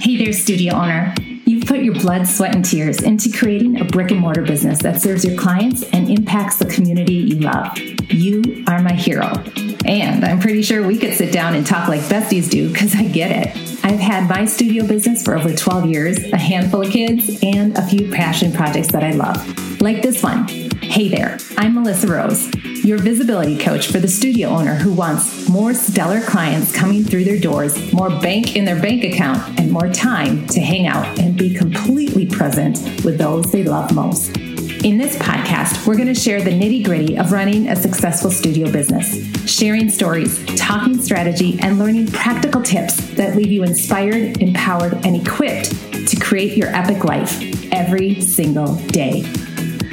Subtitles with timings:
[0.00, 1.14] Hey there, studio owner.
[1.44, 5.02] You've put your blood, sweat, and tears into creating a brick and mortar business that
[5.02, 7.76] serves your clients and impacts the community you love.
[8.10, 9.32] You are my hero.
[9.84, 13.04] And I'm pretty sure we could sit down and talk like besties do because I
[13.04, 13.71] get it.
[13.84, 17.86] I've had my studio business for over 12 years, a handful of kids, and a
[17.86, 19.80] few passion projects that I love.
[19.80, 20.46] Like this one.
[20.82, 22.50] Hey there, I'm Melissa Rose
[22.84, 27.38] your visibility coach for the studio owner who wants more stellar clients coming through their
[27.38, 31.54] doors, more bank in their bank account, and more time to hang out and be
[31.54, 34.36] completely present with those they love most.
[34.84, 38.70] In this podcast, we're going to share the nitty gritty of running a successful studio
[38.72, 39.14] business,
[39.48, 45.70] sharing stories, talking strategy, and learning practical tips that leave you inspired, empowered, and equipped
[46.08, 47.40] to create your epic life
[47.72, 49.22] every single day.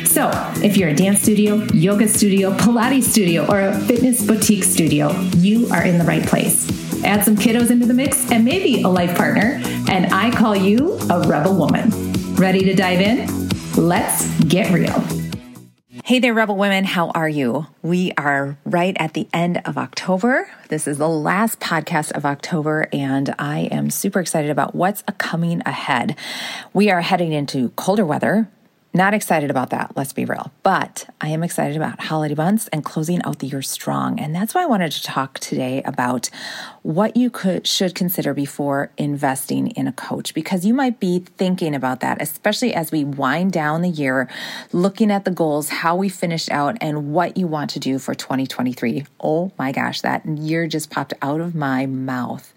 [0.06, 0.32] So,
[0.64, 5.68] if you're a dance studio, yoga studio, Pilates studio, or a fitness boutique studio, you
[5.70, 6.68] are in the right place.
[7.04, 10.98] Add some kiddos into the mix and maybe a life partner, and I call you
[11.10, 11.92] a rebel woman.
[12.36, 13.50] Ready to dive in?
[13.76, 15.19] Let's get real.
[16.10, 16.86] Hey there, Rebel Women.
[16.86, 17.68] How are you?
[17.84, 20.50] We are right at the end of October.
[20.70, 25.62] This is the last podcast of October, and I am super excited about what's coming
[25.68, 26.16] ahead.
[26.74, 28.50] We are heading into colder weather,
[28.92, 30.52] not excited about that, let's be real.
[30.64, 34.20] But I am excited about holiday months and closing out the year strong.
[34.20, 36.32] And that's why I wanted to talk today about
[36.82, 41.76] what you could should consider before investing in a coach because you might be thinking
[41.76, 44.28] about that, especially as we wind down the year,
[44.74, 48.16] looking at the goals, how we finished out and what you want to do for
[48.16, 49.06] 2023.
[49.20, 52.52] Oh my gosh, that year just popped out of my mouth.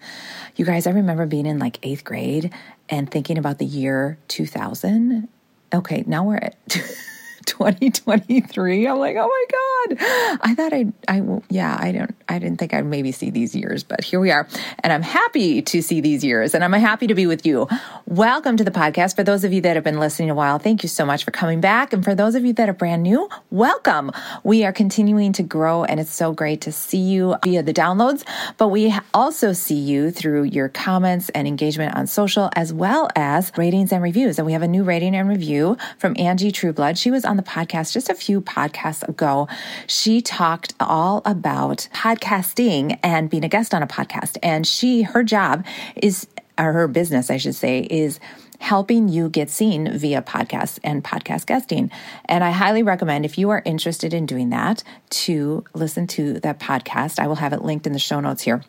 [0.55, 2.51] You guys, I remember being in like 8th grade
[2.89, 5.27] and thinking about the year 2000
[5.73, 6.55] okay, now we're at
[7.45, 8.87] 2023.
[8.87, 9.97] I'm like, oh my God.
[10.41, 13.83] I thought I'd, I, yeah, I don't, I didn't think I'd maybe see these years,
[13.83, 14.47] but here we are.
[14.79, 17.67] And I'm happy to see these years and I'm happy to be with you.
[18.07, 19.15] Welcome to the podcast.
[19.15, 21.31] For those of you that have been listening a while, thank you so much for
[21.31, 21.93] coming back.
[21.93, 24.11] And for those of you that are brand new, welcome.
[24.43, 28.23] We are continuing to grow and it's so great to see you via the downloads,
[28.57, 33.51] but we also see you through your comments and engagement on social as well as
[33.57, 34.37] ratings and reviews.
[34.37, 36.97] And we have a new rating and review from Angie Trueblood.
[36.97, 39.47] She was on the podcast just a few podcasts ago.
[39.87, 44.37] She talked all about podcasting and being a guest on a podcast.
[44.43, 46.27] And she, her job is,
[46.57, 48.19] or her business, I should say, is
[48.59, 51.91] helping you get seen via podcasts and podcast guesting.
[52.25, 56.59] And I highly recommend if you are interested in doing that to listen to that
[56.59, 57.19] podcast.
[57.19, 58.63] I will have it linked in the show notes here.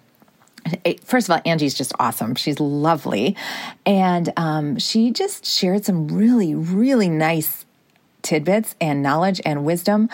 [1.05, 2.35] First of all, Angie's just awesome.
[2.35, 3.37] She's lovely.
[3.87, 7.64] And um, she just shared some really, really nice
[8.25, 10.09] tidbits and knowledge and wisdom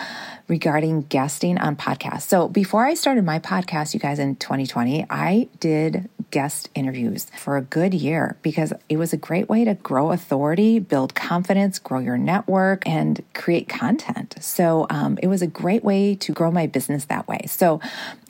[0.47, 2.23] regarding guesting on podcasts.
[2.23, 7.57] So before I started my podcast, you guys, in 2020, I did guest interviews for
[7.57, 11.99] a good year because it was a great way to grow authority, build confidence, grow
[11.99, 14.35] your network, and create content.
[14.41, 17.45] So um, it was a great way to grow my business that way.
[17.47, 17.79] So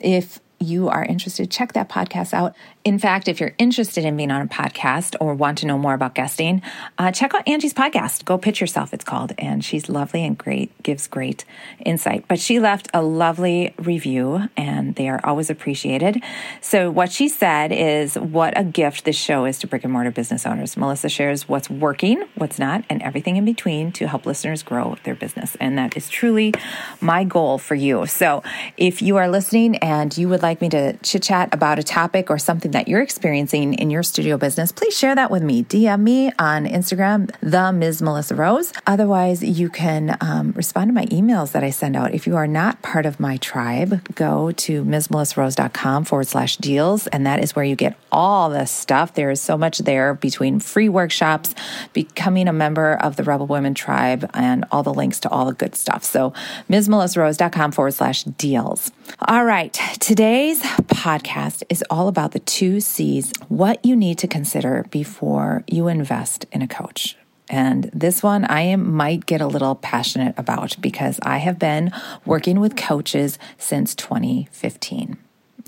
[0.00, 2.54] if you are interested, check that podcast out.
[2.84, 5.94] In fact, if you're interested in being on a podcast or want to know more
[5.94, 6.62] about guesting,
[6.98, 8.24] uh, check out Angie's podcast.
[8.24, 9.32] Go Pitch Yourself, it's called.
[9.38, 11.44] And she's lovely and great, gives great
[11.84, 12.24] insight.
[12.26, 16.22] But she left a lovely review, and they are always appreciated.
[16.60, 20.10] So, what she said is what a gift this show is to brick and mortar
[20.10, 20.76] business owners.
[20.76, 25.14] Melissa shares what's working, what's not, and everything in between to help listeners grow their
[25.14, 25.56] business.
[25.60, 26.52] And that is truly
[27.00, 28.06] my goal for you.
[28.06, 28.42] So,
[28.76, 32.30] if you are listening and you would like me to chit chat about a topic
[32.30, 35.62] or something that you're experiencing in your studio business, please share that with me.
[35.64, 38.02] DM me on Instagram, the Ms.
[38.02, 38.72] Melissa Rose.
[38.86, 42.12] Otherwise, you can um, respond to my emails that I send out.
[42.12, 47.26] If you are not part of my tribe, go to MsMelissaRose.com forward slash deals, and
[47.26, 49.14] that is where you get all the stuff.
[49.14, 51.54] There is so much there between free workshops,
[51.92, 55.54] becoming a member of the Rebel Women tribe, and all the links to all the
[55.54, 56.04] good stuff.
[56.04, 56.32] So,
[56.68, 58.90] MsMelissaRose.com forward slash deals.
[59.20, 64.86] All right, today's podcast is all about the two C's what you need to consider
[64.90, 67.16] before you invest in a coach.
[67.48, 71.92] And this one I am, might get a little passionate about because I have been
[72.24, 75.18] working with coaches since 2015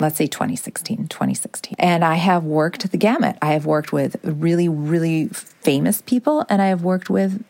[0.00, 1.76] let's say 2016, 2016.
[1.78, 3.38] And I have worked the gamut.
[3.40, 7.44] I have worked with really, really famous people and I have worked with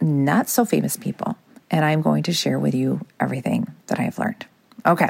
[0.00, 1.36] not so famous people.
[1.70, 4.46] And I'm going to share with you everything that I have learned.
[4.86, 5.08] Okay.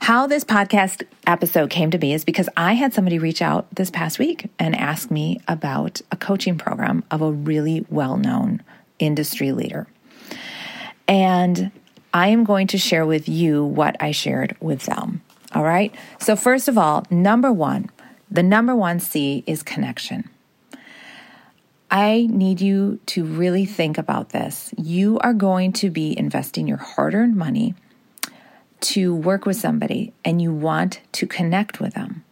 [0.00, 3.90] How this podcast episode came to be is because I had somebody reach out this
[3.90, 8.62] past week and ask me about a coaching program of a really well known
[8.98, 9.86] industry leader.
[11.08, 11.70] And
[12.12, 15.22] I am going to share with you what I shared with them.
[15.54, 15.94] All right.
[16.20, 17.88] So, first of all, number one,
[18.30, 20.28] The number one C is connection.
[21.90, 24.74] I need you to really think about this.
[24.76, 27.74] You are going to be investing your hard earned money
[28.86, 32.24] to work with somebody and you want to connect with them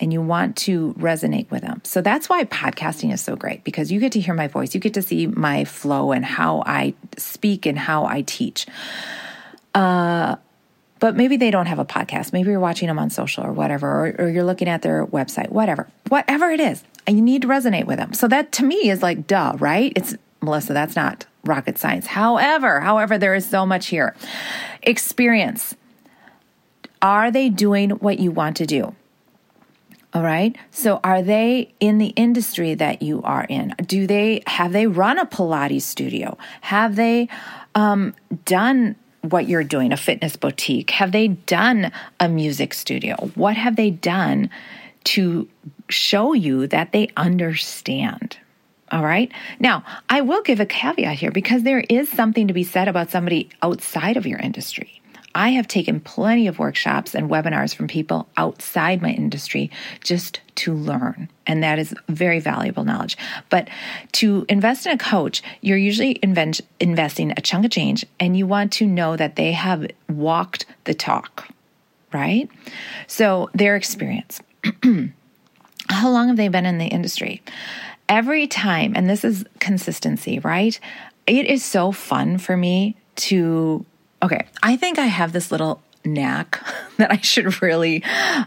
[0.00, 1.82] and you want to resonate with them.
[1.84, 4.80] So that's why podcasting is so great because you get to hear my voice, you
[4.80, 8.66] get to see my flow and how I speak and how I teach.
[9.74, 10.36] Uh,
[11.00, 12.32] but maybe they don't have a podcast.
[12.32, 15.50] Maybe you're watching them on social or whatever, or, or you're looking at their website,
[15.50, 16.82] whatever, whatever it is.
[17.06, 18.12] And you need to resonate with them.
[18.14, 19.92] So that to me is like, duh, right?
[19.96, 22.06] It's Melissa, that's not rocket science.
[22.06, 24.14] However, however, there is so much here.
[24.82, 25.74] Experience.
[27.02, 28.94] Are they doing what you want to do?
[30.12, 30.56] All right.
[30.72, 33.74] So are they in the industry that you are in?
[33.86, 36.36] Do they have they run a Pilates studio?
[36.62, 37.28] Have they
[37.76, 38.14] um,
[38.44, 40.90] done what you're doing, a fitness boutique?
[40.90, 43.14] Have they done a music studio?
[43.34, 44.50] What have they done
[45.04, 45.48] to
[45.88, 48.36] show you that they understand?
[48.90, 49.30] All right.
[49.60, 53.10] Now, I will give a caveat here because there is something to be said about
[53.10, 54.99] somebody outside of your industry.
[55.34, 59.70] I have taken plenty of workshops and webinars from people outside my industry
[60.02, 61.28] just to learn.
[61.46, 63.16] And that is very valuable knowledge.
[63.48, 63.68] But
[64.12, 68.46] to invest in a coach, you're usually invent, investing a chunk of change and you
[68.46, 71.48] want to know that they have walked the talk,
[72.12, 72.50] right?
[73.06, 74.40] So their experience.
[75.88, 77.42] How long have they been in the industry?
[78.08, 80.78] Every time, and this is consistency, right?
[81.26, 83.84] It is so fun for me to
[84.22, 86.62] Okay, I think I have this little knack
[86.98, 88.02] that I should really,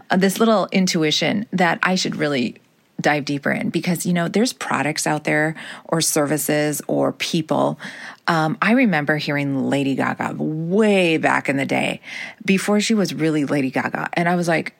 [0.09, 2.57] uh, this little intuition that I should really
[3.01, 5.55] dive deeper in because you know there's products out there
[5.85, 7.79] or services or people.
[8.27, 11.99] Um, i remember hearing lady gaga way back in the day
[12.45, 14.73] before she was really lady gaga and i was like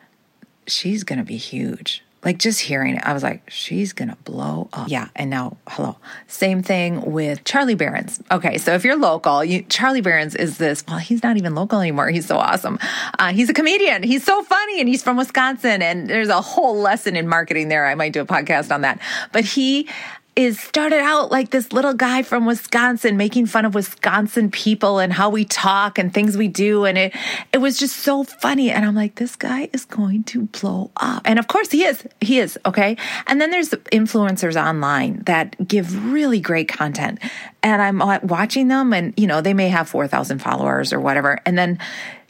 [0.65, 4.89] she's gonna be huge like just hearing it, I was like, she's gonna blow up.
[4.89, 5.09] Yeah.
[5.15, 5.97] And now, hello.
[6.27, 8.21] Same thing with Charlie Berens.
[8.31, 8.57] Okay.
[8.57, 12.09] So if you're local, you, Charlie Berens is this, well, he's not even local anymore.
[12.09, 12.79] He's so awesome.
[13.19, 14.03] Uh, he's a comedian.
[14.03, 15.81] He's so funny and he's from Wisconsin.
[15.81, 17.85] And there's a whole lesson in marketing there.
[17.85, 18.99] I might do a podcast on that.
[19.31, 19.89] But he,
[20.35, 25.13] is started out like this little guy from Wisconsin making fun of Wisconsin people and
[25.13, 27.15] how we talk and things we do and it
[27.51, 31.21] it was just so funny and I'm like this guy is going to blow up.
[31.25, 32.05] And of course he is.
[32.19, 32.97] He is, okay?
[33.27, 37.19] And then there's influencers online that give really great content
[37.61, 41.57] and I'm watching them and you know they may have 4,000 followers or whatever and
[41.57, 41.79] then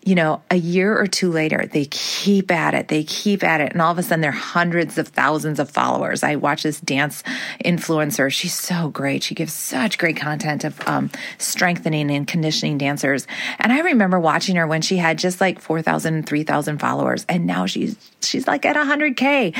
[0.06, 3.72] you know, a year or two later, they keep at it, they keep at it,
[3.72, 6.24] and all of a sudden they're hundreds of thousands of followers.
[6.24, 7.24] I watch this dance
[7.64, 8.32] influencer.
[8.32, 9.24] She's so great.
[9.24, 13.28] She gives such great content of um, strengthening and conditioning dancers.
[13.60, 17.66] And I remember watching her when she had just like 4,000, 3,000 followers, and now
[17.66, 19.56] she's she's like at 100k,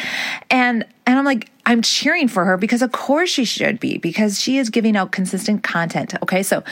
[0.50, 4.40] and and I'm like, I'm cheering for her because of course she should be because
[4.40, 6.14] she is giving out consistent content.
[6.22, 6.64] Okay, so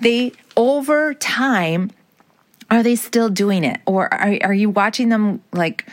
[0.00, 1.90] they over time
[2.70, 3.80] are they still doing it?
[3.86, 5.86] Or are, are you watching them like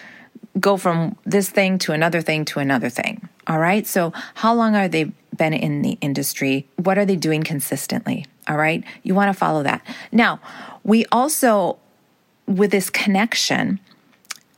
[0.59, 3.27] go from this thing to another thing to another thing?
[3.47, 3.85] All right?
[3.85, 6.67] So how long are they been in the industry?
[6.77, 8.25] What are they doing consistently?
[8.47, 8.83] All right?
[9.03, 9.81] You want to follow that.
[10.11, 10.39] Now
[10.83, 11.77] we also
[12.45, 13.79] with this connection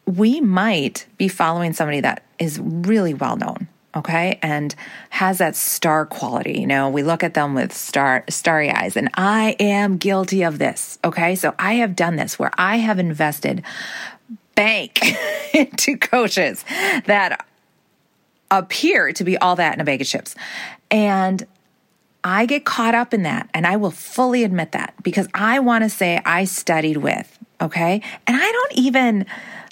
[0.05, 4.39] we might be following somebody that is really well known okay?
[4.41, 4.75] And
[5.09, 6.89] has that star quality you know?
[6.89, 8.97] We look at them with star starry eyes.
[8.97, 11.35] And i am guilty of this okay?
[11.35, 13.63] So i have done this where i have invested
[14.55, 15.01] bank
[15.53, 16.63] into coaches
[17.05, 17.45] that
[18.51, 20.35] appear to be all that in a bag of chips.
[20.89, 21.45] And
[22.23, 25.83] I get caught up in that and I will fully admit that because I want
[25.83, 28.01] to say I studied with, okay?
[28.25, 29.25] And I don't even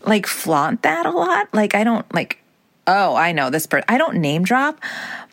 [0.05, 1.47] like flaunt that a lot.
[1.53, 2.42] Like I don't like
[2.87, 3.85] oh, I know this person.
[3.87, 4.79] I don't name drop,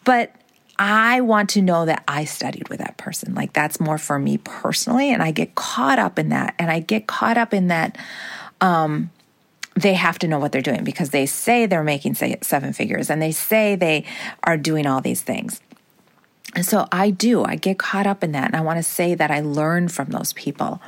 [0.04, 0.34] but
[0.78, 3.34] I want to know that I studied with that person.
[3.34, 5.12] Like that's more for me personally.
[5.12, 6.54] And I get caught up in that.
[6.58, 7.98] And I get caught up in that.
[8.60, 9.10] Um,
[9.74, 13.20] they have to know what they're doing because they say they're making seven figures and
[13.22, 14.04] they say they
[14.42, 15.60] are doing all these things.
[16.54, 18.46] And so I do, I get caught up in that.
[18.46, 20.80] And I want to say that I learned from those people.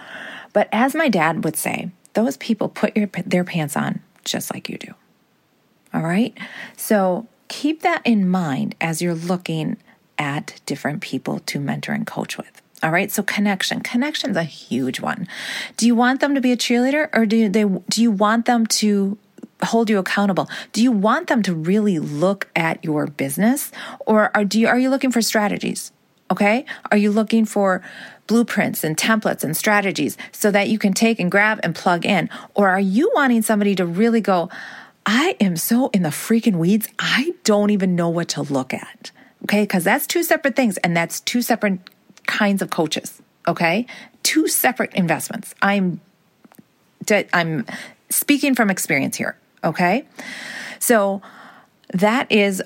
[0.53, 4.69] But as my dad would say, those people put your, their pants on just like
[4.69, 4.95] you do.
[5.95, 6.37] All right.
[6.77, 9.77] So keep that in mind as you're looking
[10.19, 12.63] at different people to mentor and coach with.
[12.83, 13.11] All right.
[13.11, 13.81] So connection.
[13.81, 15.29] Connection's a huge one.
[15.77, 18.67] Do you want them to be a cheerleader or do they do you want them
[18.67, 19.19] to
[19.63, 20.49] hold you accountable?
[20.73, 23.71] Do you want them to really look at your business
[24.01, 25.93] or are do you are you looking for strategies?
[26.31, 26.65] Okay?
[26.91, 27.83] Are you looking for
[28.27, 32.31] blueprints and templates and strategies so that you can take and grab and plug in?
[32.55, 34.49] Or are you wanting somebody to really go,
[35.05, 39.11] I am so in the freaking weeds, I don't even know what to look at.
[39.45, 39.67] Okay.
[39.67, 41.81] Cause that's two separate things and that's two separate
[42.27, 43.21] kinds of coaches.
[43.49, 43.87] Okay.
[44.23, 45.55] Two separate investments.
[45.61, 46.01] I'm,
[47.33, 47.67] I'm
[48.09, 49.37] speaking from experience here.
[49.65, 50.07] Okay.
[50.79, 51.23] So
[51.93, 52.63] that is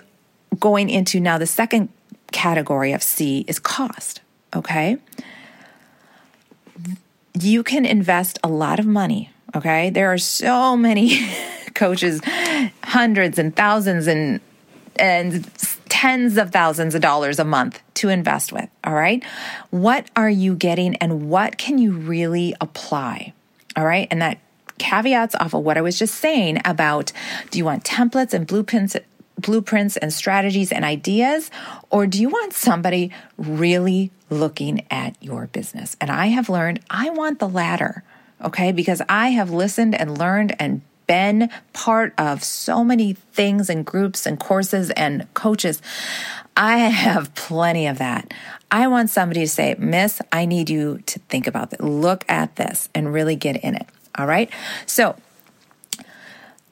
[0.58, 1.88] going into now the second
[2.32, 4.20] category of C is cost.
[4.54, 4.98] Okay.
[7.38, 9.30] You can invest a lot of money.
[9.54, 9.90] Okay.
[9.90, 11.18] There are so many
[11.76, 12.20] coaches,
[12.82, 14.40] hundreds and thousands and
[14.98, 15.48] and
[15.88, 18.68] tens of thousands of dollars a month to invest with.
[18.82, 19.22] All right.
[19.70, 23.34] What are you getting and what can you really apply?
[23.76, 24.08] All right.
[24.10, 24.38] And that
[24.78, 27.12] caveats off of what I was just saying about
[27.50, 28.96] do you want templates and blueprints
[29.38, 31.50] blueprints and strategies and ideas?
[31.90, 35.96] Or do you want somebody really looking at your business?
[36.00, 38.02] And I have learned I want the latter,
[38.42, 38.72] okay?
[38.72, 44.26] Because I have listened and learned and been part of so many things and groups
[44.26, 45.80] and courses and coaches.
[46.56, 48.32] I have plenty of that.
[48.70, 51.80] I want somebody to say, Miss, I need you to think about this.
[51.80, 53.86] Look at this and really get in it.
[54.16, 54.50] All right.
[54.86, 55.16] So,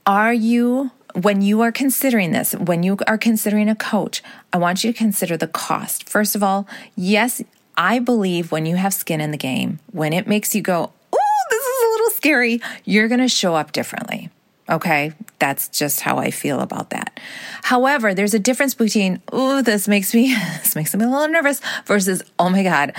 [0.07, 4.23] are you when you are considering this, when you are considering a coach,
[4.53, 6.09] I want you to consider the cost.
[6.09, 7.41] First of all, yes,
[7.77, 11.45] I believe when you have skin in the game, when it makes you go, oh,
[11.51, 14.31] this is a little scary, you're going to show up differently.
[14.67, 17.21] Okay, that's just how I feel about that.
[17.65, 21.61] However, there's a difference between, oh, this makes me, this makes me a little nervous
[21.85, 22.95] versus, oh my God,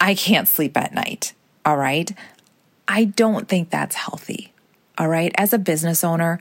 [0.00, 1.32] I can't sleep at night.
[1.64, 2.12] All right.
[2.86, 4.52] I don't think that's healthy.
[4.98, 5.32] All right.
[5.34, 6.38] As a business owner,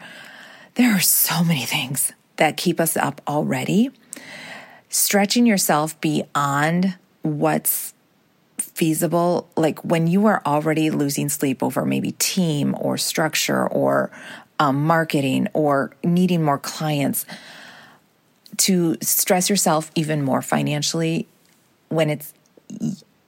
[0.75, 3.89] there are so many things that keep us up already.
[4.87, 7.95] Stretching yourself beyond what's
[8.61, 14.11] feasible, like when you are already losing sleep over maybe team or structure or
[14.59, 17.25] um, marketing or needing more clients,
[18.57, 21.27] to stress yourself even more financially
[21.87, 22.33] when it's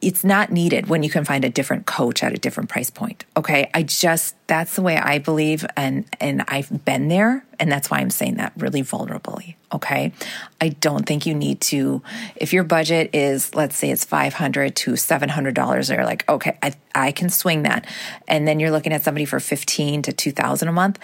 [0.02, 3.24] it's not needed when you can find a different coach at a different price point.
[3.38, 3.70] Okay.
[3.74, 5.66] I just, that's the way I believe.
[5.78, 7.46] And, and I've been there.
[7.60, 9.56] And that's why I'm saying that really vulnerably.
[9.72, 10.12] Okay.
[10.60, 12.02] I don't think you need to,
[12.36, 17.12] if your budget is, let's say it's 500 to $700, you're like, okay, I, I
[17.12, 17.86] can swing that.
[18.28, 20.98] And then you're looking at somebody for 15 to 2000 a month.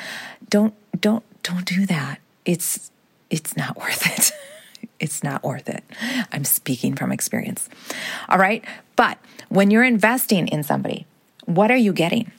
[0.50, 2.20] Don't, don't, don't do that.
[2.46, 2.92] It's,
[3.30, 4.32] it's not worth it.
[5.00, 5.84] It's not worth it.
[6.32, 7.70] I'm speaking from experience.
[8.30, 8.64] All right.
[8.96, 9.18] But
[9.50, 11.06] when you're investing in somebody,
[11.46, 12.32] what are you getting?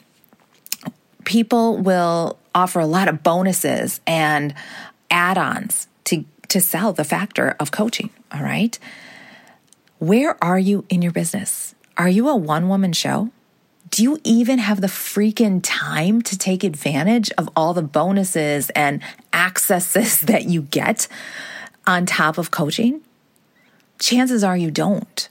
[1.24, 4.54] People will offer a lot of bonuses and
[5.10, 8.10] add ons to, to sell the factor of coaching.
[8.32, 8.78] All right.
[9.98, 11.74] Where are you in your business?
[11.96, 13.30] Are you a one woman show?
[13.90, 19.00] Do you even have the freaking time to take advantage of all the bonuses and
[19.32, 21.08] accesses that you get?
[21.88, 23.00] On top of coaching?
[23.98, 25.28] Chances are you don't.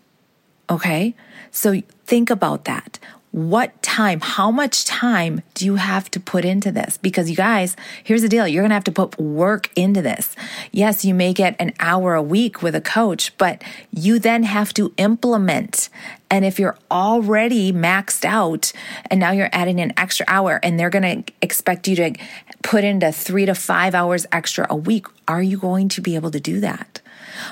[0.69, 1.13] Okay.
[1.51, 2.99] So think about that.
[3.31, 6.99] What time, how much time do you have to put into this?
[6.99, 8.47] Because you guys, here's the deal.
[8.47, 10.35] You're going to have to put work into this.
[10.71, 14.71] Yes, you may get an hour a week with a coach, but you then have
[14.75, 15.89] to implement.
[16.29, 18.71] And if you're already maxed out
[19.09, 22.13] and now you're adding an extra hour and they're going to expect you to
[22.61, 26.29] put into three to five hours extra a week, are you going to be able
[26.29, 27.01] to do that?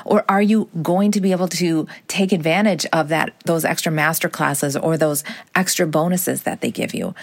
[0.04, 4.30] Or are you going to be able to take advantage of that, those extra master
[4.30, 5.24] classes or those
[5.56, 7.13] extra bonuses that they give you?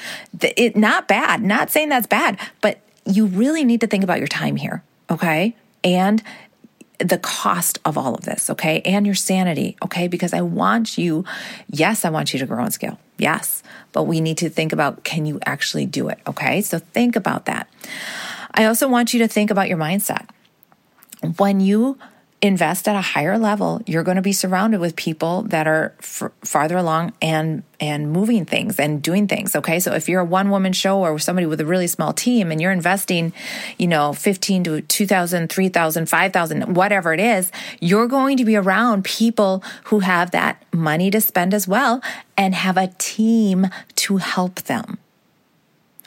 [0.40, 4.28] It, not bad, not saying that's bad, but you really need to think about your
[4.28, 4.82] time here.
[5.10, 5.56] Okay.
[5.84, 6.22] And
[6.98, 8.80] the cost of all of this, okay?
[8.84, 10.08] And your sanity, okay?
[10.08, 11.24] Because I want you,
[11.68, 12.98] yes, I want you to grow and scale.
[13.18, 13.62] Yes.
[13.92, 16.60] But we need to think about can you actually do it, okay?
[16.60, 17.68] So think about that.
[18.54, 20.28] I also want you to think about your mindset.
[21.36, 21.98] When you
[22.42, 26.30] invest at a higher level, you're going to be surrounded with people that are f-
[26.42, 29.80] farther along and and moving things and doing things, okay?
[29.80, 32.60] So if you're a one woman show or somebody with a really small team and
[32.60, 33.32] you're investing,
[33.78, 39.04] you know, 15 to 2000, 3000, 5000, whatever it is, you're going to be around
[39.04, 42.02] people who have that money to spend as well
[42.36, 44.98] and have a team to help them.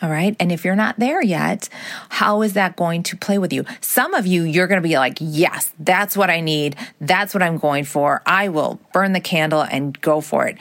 [0.02, 0.36] All right.
[0.40, 1.70] And if you're not there yet,
[2.10, 3.64] how is that going to play with you?
[3.80, 6.76] Some of you, you're going to be like, yes, that's what I need.
[7.00, 8.22] That's what I'm going for.
[8.26, 10.58] I will burn the candle and go for it.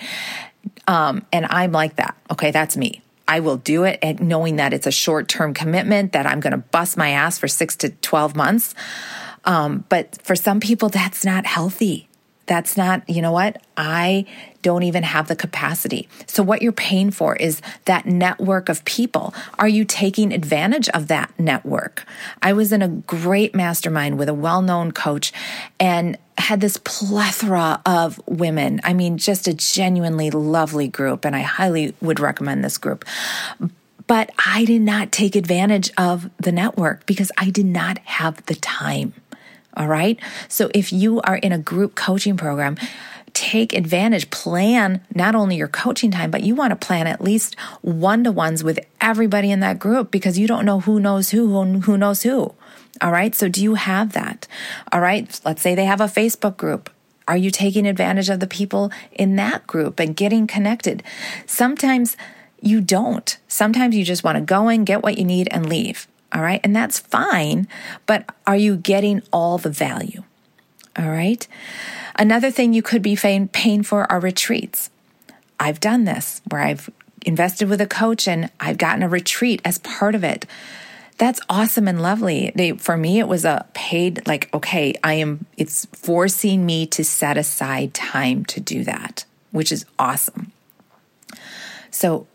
[0.87, 2.17] Um, and I'm like that.
[2.31, 2.53] Okay.
[2.53, 3.03] That's me.
[3.27, 6.53] I will do it and knowing that it's a short term commitment that I'm going
[6.53, 8.75] to bust my ass for six to 12 months.
[9.45, 12.09] Um, but for some people, that's not healthy.
[12.47, 13.63] That's not, you know what?
[13.77, 14.27] I
[14.63, 16.09] don't even have the capacity.
[16.27, 19.35] So, what you're paying for is that network of people.
[19.59, 22.05] Are you taking advantage of that network?
[22.43, 25.33] I was in a great mastermind with a well known coach
[25.81, 28.81] and had this plethora of women.
[28.85, 31.25] I mean, just a genuinely lovely group.
[31.25, 33.05] And I highly would recommend this group.
[34.07, 38.55] But I did not take advantage of the network because I did not have the
[38.55, 39.15] time.
[39.77, 40.19] All right.
[40.49, 42.77] So if you are in a group coaching program,
[43.33, 47.59] take advantage, plan not only your coaching time, but you want to plan at least
[47.83, 51.65] one to ones with everybody in that group because you don't know who knows who,
[51.81, 52.55] who knows who.
[53.01, 53.35] All right.
[53.35, 54.47] So do you have that?
[54.93, 55.41] All right.
[55.45, 56.91] Let's say they have a Facebook group.
[57.27, 61.03] Are you taking advantage of the people in that group and getting connected?
[61.47, 62.17] Sometimes
[62.61, 63.37] you don't.
[63.49, 66.07] Sometimes you just want to go in, get what you need, and leave.
[66.35, 66.61] All right.
[66.65, 67.69] And that's fine.
[68.07, 70.25] But are you getting all the value?
[70.99, 71.47] All right.
[72.17, 74.91] Another thing you could be paying for are retreats.
[75.61, 76.91] I've done this where I've
[77.25, 80.47] invested with a coach and I've gotten a retreat as part of it.
[81.17, 82.51] That's awesome and lovely.
[82.57, 87.05] They, for me, it was a paid, like, okay, I am, it's forcing me to
[87.05, 90.51] set aside time to do that, which is awesome.
[91.95, 92.27] So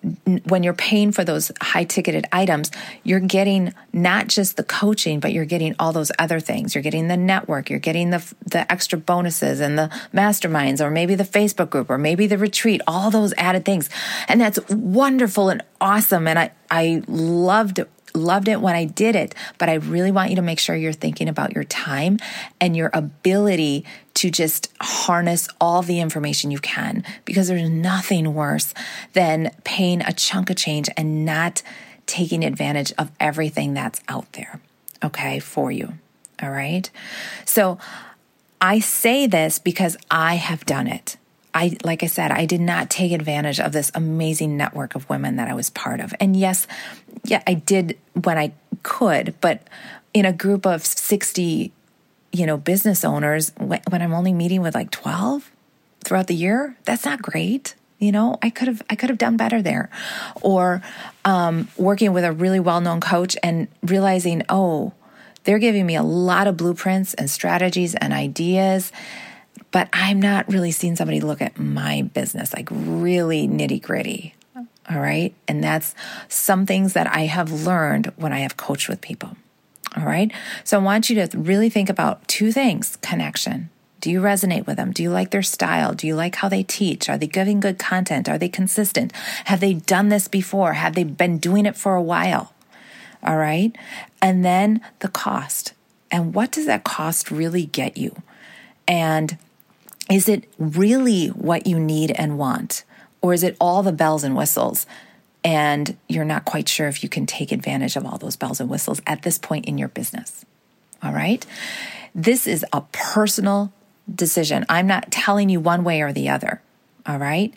[0.45, 2.71] when you're paying for those high ticketed items,
[3.03, 6.73] you're getting not just the coaching, but you're getting all those other things.
[6.73, 11.13] You're getting the network, you're getting the the extra bonuses and the masterminds or maybe
[11.13, 13.89] the Facebook group or maybe the retreat, all those added things.
[14.29, 17.81] And that's wonderful and awesome and I I loved
[18.15, 20.93] loved it when I did it, but I really want you to make sure you're
[20.93, 22.17] thinking about your time
[22.59, 23.85] and your ability
[24.19, 28.73] to just harness all the information you can because there's nothing worse
[29.13, 31.61] than paying a chunk of change and not
[32.05, 34.59] taking advantage of everything that's out there,
[35.01, 35.93] okay, for you.
[36.43, 36.89] All right.
[37.45, 37.77] So
[38.59, 41.15] I say this because I have done it.
[41.53, 45.37] I, like I said, I did not take advantage of this amazing network of women
[45.37, 46.13] that I was part of.
[46.19, 46.67] And yes,
[47.23, 48.51] yeah, I did when I
[48.83, 49.65] could, but
[50.13, 51.71] in a group of 60,
[52.31, 55.51] you know, business owners, when, I'm only meeting with like 12
[56.03, 57.75] throughout the year, that's not great.
[57.97, 59.89] You know, I could have I could have done better there,
[60.41, 60.81] or
[61.25, 64.93] um, working with a really well known coach and realizing, oh,
[65.43, 68.93] they're giving me a lot of blueprints and strategies and ideas
[69.71, 74.35] but I'm not really seeing somebody look at my business like really nitty gritty.
[74.55, 75.33] All right.
[75.47, 75.93] And that's
[76.27, 79.37] some things that I have learned when I have coached with people.
[79.97, 80.31] All right.
[80.63, 83.69] So I want you to really think about two things connection.
[84.01, 84.91] Do you resonate with them?
[84.91, 85.93] Do you like their style?
[85.93, 87.09] Do you like how they teach?
[87.09, 88.29] Are they giving good content?
[88.29, 89.11] Are they consistent?
[89.45, 90.73] Have they done this before?
[90.73, 92.53] Have they been doing it for a while?
[93.23, 93.75] All right.
[94.21, 95.73] And then the cost.
[96.11, 98.21] And what does that cost really get you?
[98.87, 99.37] And
[100.09, 102.83] is it really what you need and want?
[103.21, 104.85] Or is it all the bells and whistles?
[105.43, 108.69] And you're not quite sure if you can take advantage of all those bells and
[108.69, 110.45] whistles at this point in your business.
[111.01, 111.45] All right.
[112.13, 113.71] This is a personal
[114.13, 114.65] decision.
[114.67, 116.61] I'm not telling you one way or the other.
[117.05, 117.53] All right.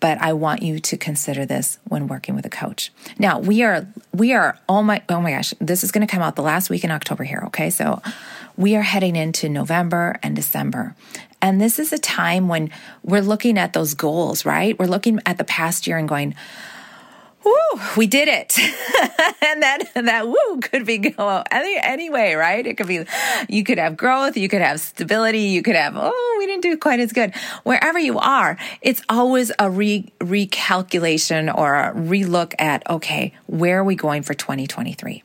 [0.00, 2.90] But I want you to consider this when working with a coach.
[3.18, 6.22] Now we are, we are, oh my, oh my gosh, this is going to come
[6.22, 7.42] out the last week in October here.
[7.46, 7.70] Okay.
[7.70, 8.02] So
[8.56, 10.96] we are heading into November and December.
[11.42, 12.70] And this is a time when
[13.02, 14.78] we're looking at those goals, right?
[14.78, 16.34] We're looking at the past year and going,
[17.44, 18.58] Woo, we did it.
[19.42, 22.66] and that, that woo could be go any, anyway, right?
[22.66, 23.04] It could be,
[23.48, 26.76] you could have growth, you could have stability, you could have, oh, we didn't do
[26.76, 27.34] quite as good.
[27.62, 33.84] Wherever you are, it's always a re, recalculation or a relook at, okay, where are
[33.84, 35.22] we going for 2023?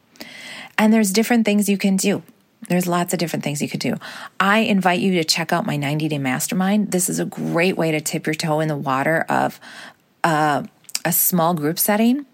[0.78, 2.24] And there's different things you can do.
[2.68, 3.96] There's lots of different things you could do.
[4.40, 6.92] I invite you to check out my 90 day mastermind.
[6.92, 9.60] This is a great way to tip your toe in the water of
[10.24, 10.64] uh,
[11.06, 12.26] a small group setting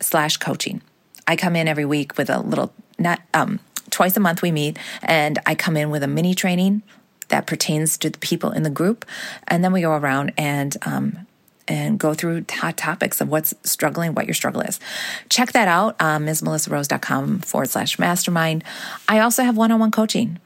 [0.00, 0.82] slash coaching.
[1.26, 3.58] I come in every week with a little, not um,
[3.90, 6.82] twice a month we meet, and I come in with a mini training
[7.28, 9.06] that pertains to the people in the group,
[9.48, 11.26] and then we go around and um,
[11.68, 14.80] and go through hot topics of what's struggling, what your struggle is.
[15.28, 18.64] Check that out, um, MsMelissaRose.com forward slash mastermind.
[19.08, 20.38] I also have one on one coaching.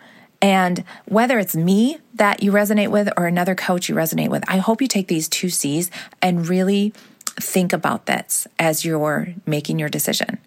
[0.43, 4.59] And whether it's me that you resonate with or another coach you resonate with, I
[4.59, 6.93] hope you take these two C's and really
[7.41, 10.39] think about this as you're making your decision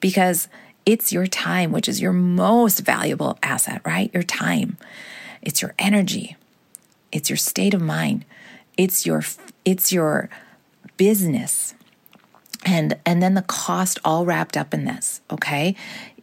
[0.00, 0.48] because
[0.84, 4.10] it's your time, which is your most valuable asset, right?
[4.12, 4.76] Your time.
[5.40, 6.36] It's your energy.
[7.12, 8.24] It's your state of mind.
[8.76, 9.22] It's your
[9.64, 10.28] it's your
[10.96, 11.74] business
[12.64, 15.74] and and then the cost all wrapped up in this okay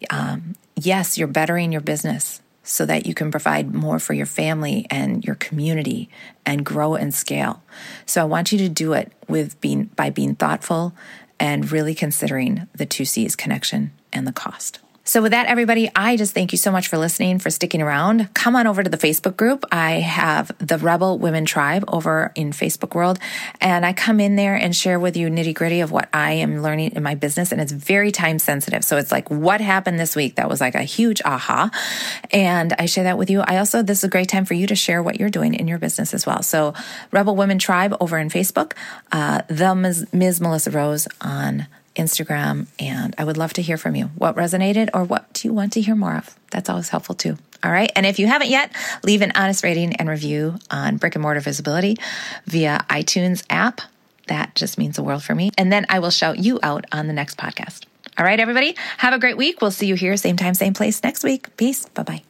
[0.09, 4.85] um, yes you're bettering your business so that you can provide more for your family
[4.91, 6.07] and your community
[6.45, 7.63] and grow and scale.
[8.05, 10.93] So I want you to do it with being by being thoughtful
[11.39, 14.79] and really considering the two C's connection and the cost.
[15.03, 18.31] So, with that, everybody, I just thank you so much for listening, for sticking around.
[18.35, 19.65] Come on over to the Facebook group.
[19.71, 23.17] I have the Rebel Women Tribe over in Facebook World,
[23.59, 26.61] and I come in there and share with you nitty gritty of what I am
[26.61, 27.51] learning in my business.
[27.51, 28.83] And it's very time sensitive.
[28.83, 31.71] So, it's like what happened this week that was like a huge aha.
[32.31, 33.41] And I share that with you.
[33.41, 35.67] I also, this is a great time for you to share what you're doing in
[35.67, 36.43] your business as well.
[36.43, 36.75] So,
[37.11, 38.73] Rebel Women Tribe over in Facebook,
[39.11, 40.07] uh, the Ms.
[40.13, 40.39] Ms.
[40.39, 41.67] Melissa Rose on
[41.99, 44.05] Instagram, and I would love to hear from you.
[44.15, 46.35] What resonated or what do you want to hear more of?
[46.51, 47.37] That's always helpful too.
[47.63, 47.91] All right.
[47.95, 48.71] And if you haven't yet,
[49.03, 51.97] leave an honest rating and review on Brick and Mortar Visibility
[52.45, 53.81] via iTunes app.
[54.27, 55.51] That just means the world for me.
[55.57, 57.85] And then I will shout you out on the next podcast.
[58.17, 58.75] All right, everybody.
[58.97, 59.61] Have a great week.
[59.61, 61.55] We'll see you here, same time, same place next week.
[61.57, 61.85] Peace.
[61.89, 62.28] Bye bye.